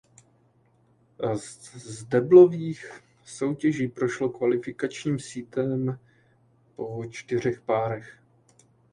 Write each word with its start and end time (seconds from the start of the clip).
Z 1.79 2.03
deblových 2.03 2.91
soutěží 3.23 3.87
prošlo 3.87 4.29
kvalifikačním 4.29 5.19
sítem 5.19 5.99
po 6.75 7.05
čtyřech 7.09 7.61
párech. 7.61 8.19